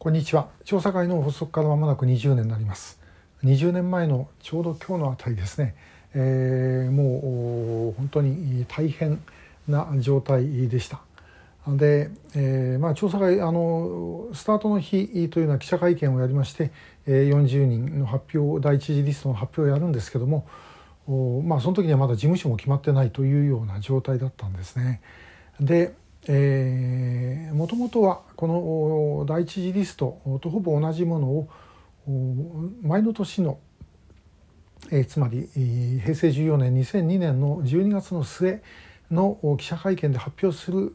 [0.00, 0.46] こんにちは。
[0.64, 3.00] 調査会の発足からまもなく20年になります。
[3.42, 5.74] 20年前のちょうど今日のあたりですね、
[6.14, 9.20] えー、もう本当に大変
[9.66, 11.00] な状態でした。
[11.66, 16.70] で、えーまあ、調査会あのスタートの日というのは記者会見をやりまして、
[17.04, 20.46] え、40人の発表第一次リストの発表をやるんですけども、
[21.44, 25.00] まあ、その時にはまだ事務所も決まってないというような状態だったんですね。
[25.58, 25.92] で
[27.58, 31.48] もともとはこの第一次リストとほぼ同じものを
[32.82, 33.58] 前の年の、
[34.92, 35.48] え、つまり
[36.04, 38.62] 平成14年2002年の12月の末
[39.10, 40.94] の記者会見で発表する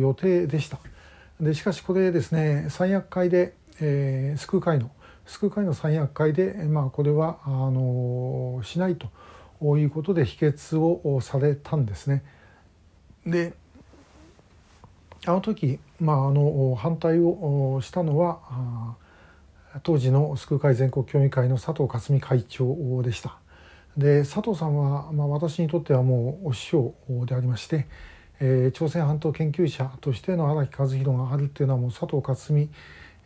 [0.00, 0.78] 予定でした。
[1.40, 4.90] でしかしこれですね三役会で、えー、救う会の
[5.24, 9.08] 救う会の三役会で、まあ、これはあのしないと
[9.78, 12.22] いうことで否決をされたんですね。
[13.26, 13.54] で
[15.24, 18.96] あの時、まあ、あの反対をしたのは
[19.84, 23.36] 当時の救う会全国協議会の佐藤克美会長でした。
[23.96, 26.94] で佐藤さんは、まあ、私にとってはもうお師匠
[27.26, 27.86] でありまして、
[28.40, 32.68] えー、朝鮮半島研究者としての荒木和弘があるっていうのはもう佐藤克美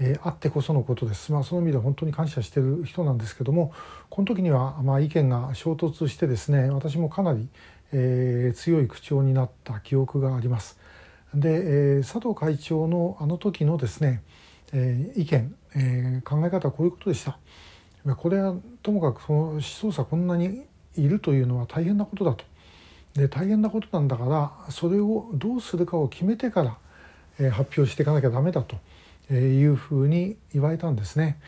[0.00, 3.72] えー、あってこそのことです、まあ、その意味で本当に感謝してる人なんですけども
[4.10, 7.48] この時にはまあ意見が衝突してですね私もかなり、
[7.92, 10.78] えー、強い口調になった記憶があります。
[11.34, 14.22] で、えー、佐藤会長のあの時のですね、
[14.72, 17.38] えー、意見、えー、考え方はこういうことでした。
[18.16, 20.62] これはともかくその思想者こんなに
[20.96, 22.44] いるというのは大変なことだと。
[23.14, 26.78] で大変なことなんだからそれをどうするかを決めてから、
[27.38, 28.76] えー、発表していかなきゃダメだと
[29.30, 31.38] えいうふうに言われたんですね。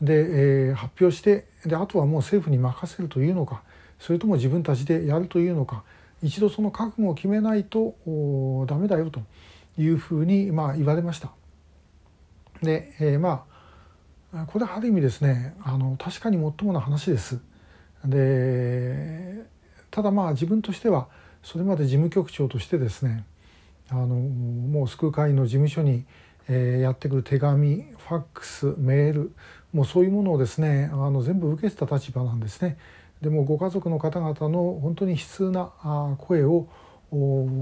[0.00, 3.62] で、えー、発表してであとはもう政府に任せるというのか
[4.00, 5.84] それとも自分たちでやるというのか
[6.22, 7.96] 一度その覚悟を決めないと
[8.66, 9.22] ダメだよと
[9.78, 11.32] いうふうにまあ言われました。
[12.62, 13.44] で、えー、ま
[14.32, 17.40] あこれはある意味ですねあの確かにもっともな話です。
[18.04, 19.44] で
[19.90, 21.08] ただまあ自分としては
[21.42, 23.24] それまで事務局長としてですね
[23.90, 26.04] あのもう救う会の事務所に、
[26.48, 29.32] えー、やってくる手紙ファックスメール
[29.72, 32.78] もうそういうものをですねあの全部受けてた立場なんですね。
[33.22, 35.70] でもご家族の方々の本当に悲痛な
[36.18, 36.66] 声を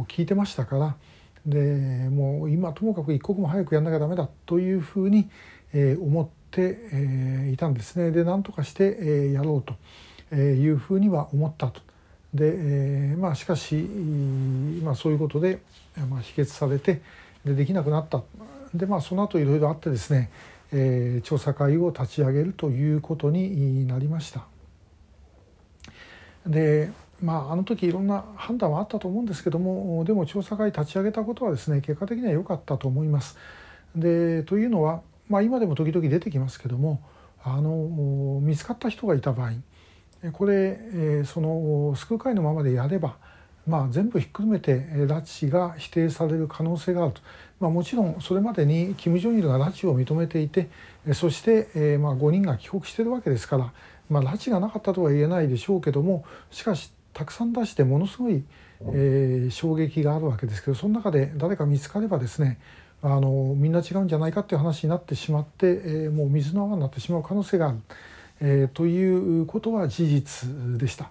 [0.09, 0.97] 聞いてましたから
[1.45, 5.29] でもう今ともかく一刻も早くやんなきゃダメだというふうに
[6.01, 9.63] 思っていたんですねで何とかしてやろ
[10.31, 11.83] うというふうには思ったと。
[12.33, 15.61] でまあしかし、まあ、そういうことで、
[16.09, 17.03] まあ、否決されて
[17.45, 18.23] でできなくなった
[18.73, 20.31] でまあその後いろいろあってですね、
[21.25, 24.47] 調査会を立ち上げるということになりました。
[26.47, 26.91] で
[27.23, 33.37] まああの時いろんな判断はあったと思うんですけどもでも調査会立ち上げたことはですね結果的には良かったと思います。
[33.95, 37.03] でというのは、まあ、今でも時々出てきますけども
[37.43, 39.53] あの見つかった人がいた場合
[40.33, 43.17] これ、その救う会のままでやれば、
[43.67, 47.23] まあ、全部ひっくるめて拉致が否定される可能性があると、
[47.59, 50.69] まあ、もちろんそれまでにキム・ジョンイルが拉致を認めていて
[51.15, 53.73] そして、まあ5人が帰国してるわけですから
[54.11, 58.45] まあ、拉致がなかったとは言えないでしょうけどもしかしたくさん出してものすごい、
[58.93, 62.59] えー、衝撃があるわけですけどその中で誰か見つかればですね
[63.03, 67.79] あのみんな違うんじゃないかっていう話になってしまって、えー、もう水の泡になってしまう可能性がある、
[68.41, 71.11] えー、ということは事実でした。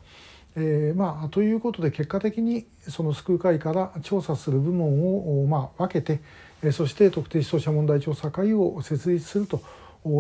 [0.56, 6.22] えーまあ、ということで結果的にその救う会から調査する部門を、まあ、分けて、
[6.64, 9.62] えー、そして特定思想者問題調査会を設立すると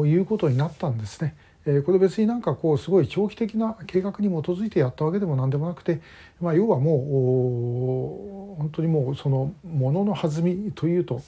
[0.05, 1.35] いうことになったんですね。
[1.65, 6.01] えこれ別になんかこうすごい長期的な計画に基づいてやったわけでも何でもなくて、
[6.39, 11.21] まあ、要はもう本当にもうそのものの弾みというと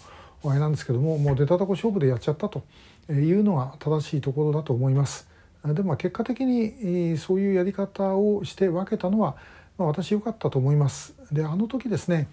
[0.43, 2.63] あれなんですけどももう出たとこ勝負でやっちゃったと
[3.09, 5.29] いうのが正しいところだと思います。
[5.63, 9.35] でも結果的にそういうやり方をして分けたのは、
[9.77, 11.13] まあ、私良かったと思います。
[11.31, 12.29] であの時ですね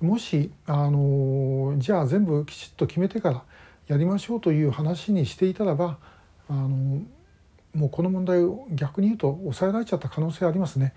[0.00, 3.42] もしあのじゃあ全部きちっと決めてから
[3.86, 5.98] やりましょうという話にしていたらば
[6.48, 7.02] あの
[7.74, 10.92] もうこの問題を逆に言うと抑えられちゃった可能性ありますね。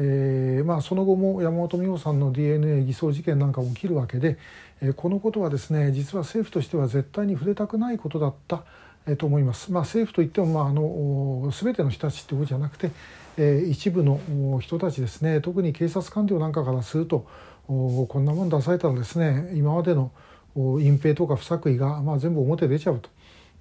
[0.00, 4.38] えーまあ、その後も山本美穂さんの DNA 偽装事件なんかも起きるわけで、
[4.80, 8.62] えー、このことはですね実は政府としては絶対に触れたくないことだった、
[9.08, 9.72] えー、と思います。
[9.72, 12.92] まあ、政府といっても、まあ、あの全ての人たちってことじゃなくて、
[13.38, 14.20] えー、一部の
[14.60, 17.26] 人たちですね特に警察官僚なんかからすると
[17.66, 20.12] こんなもん出されたらですね今までの
[20.54, 23.10] 隠蔽とか不作為が、まあ、全部表出ちゃうと。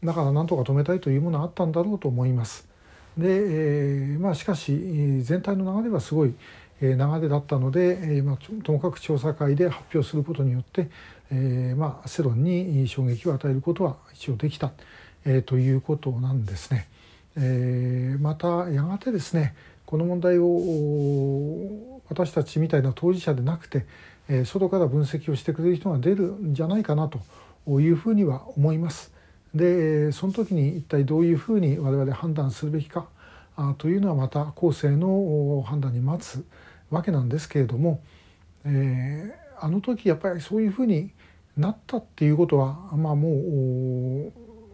[0.03, 2.67] だからなんとか止めたいというものはあったんだろうと思います。
[3.17, 6.35] で、えー、まあしかし全体の流れはすごい
[6.81, 10.89] 流れだったので、えーまあ、ともかく調査会で発表することによって、
[11.31, 14.71] えーまあ、世論に衝撃を与えることは一応できた、
[15.25, 16.87] えー、ということなんですね。
[17.35, 19.55] えー、またやがてですね
[19.85, 23.85] この問題を私たちみたいな当事者でなくて、
[24.27, 27.19] えー、外から分析をしてくれる人が出るんじゃないかなと
[27.79, 29.16] いうふうには思います。
[29.53, 33.07] でその時に一体どういうふうに我々判断するべきか
[33.55, 36.45] あというのはまた後世の判断に待つ
[36.89, 38.01] わけなんですけれども、
[38.65, 41.11] えー、あの時やっぱりそういうふうに
[41.57, 44.33] なったっていうことはまあもう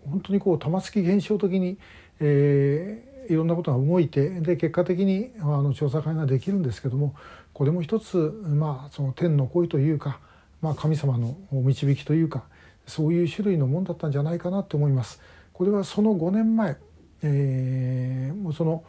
[0.09, 1.77] 本当にこう玉突き現象的に、
[2.19, 7.15] えー、いろんなことが動いてで結果的にあの調査会ができるんですけども
[7.53, 10.19] これも一つ、まあ、その天の声というか、
[10.61, 12.43] まあ、神様の導きというか
[12.85, 15.21] そういう種類のもんだったんじゃないかなと思います。
[15.53, 16.77] これはその5年前、
[17.21, 18.83] えー、もうその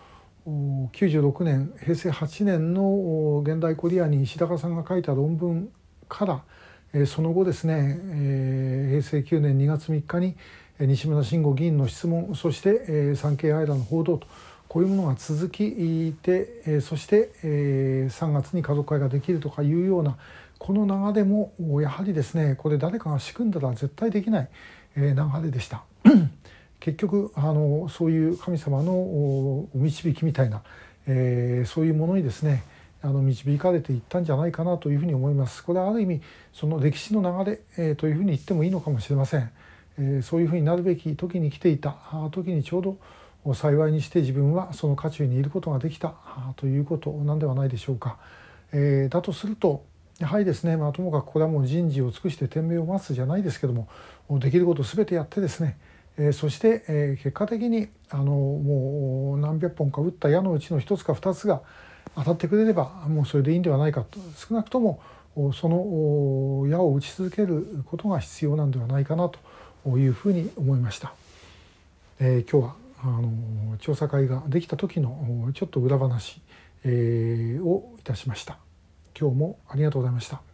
[0.47, 5.71] 96年平成8年の現代コリアに石高さんが書いた論文
[6.09, 6.45] か
[6.93, 10.37] ら、その後ですね、え平成9年2月3日に
[10.79, 14.27] 西村慎吾議員の質問そして、産経アイラの報道と
[14.69, 20.19] こういうものが続きて、そして、え3月に家族会ができるとかいうような
[20.65, 21.53] この流れも
[21.83, 24.49] やはりですねこれ誰かが仕組んだら絶対できない、
[24.97, 25.85] え流れでした。
[26.81, 30.63] 結局あのそういう神様のお導きみたいな、
[31.07, 32.63] えー、そういうものにですね
[33.03, 35.63] あの導かれていったんじゃないかなというふうに思います。
[35.63, 36.23] これはある意味
[36.55, 39.51] その歴史の流れ、えー、というふうに言ってもいいのかもしれません。
[39.99, 41.95] えー、そういうふうになるべき時に来ていた
[42.33, 42.97] 時にちょう
[43.53, 46.15] ど幸いにして自分はその渦中にいることができた
[46.57, 48.17] ということなんではないでしょうか。
[48.73, 49.85] えー、だとすると
[50.19, 53.89] やはりですね、まあ、ともかくこれはもう人事を尽くして天命を待つじゃないですけども
[54.39, 55.77] できることを全てやってですね
[56.17, 61.63] えー、そして、えー、結果的にあのもう何百本か打った矢のうちの一つか二つが
[62.15, 65.01] 当たってくれればもうそれでいいんではないかと少なくとも
[65.53, 71.13] その矢を打ち続けることが必要なんではないかなというふうに思いました。
[72.21, 76.41] えー、今日はあの調査会ができた時のちょっと裏話、
[76.85, 78.64] えー、をいたしました。
[79.19, 80.43] 今日もありがとうございました。